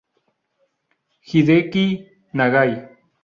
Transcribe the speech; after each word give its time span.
Hideki 1.33 1.85
Nagai 2.33 2.73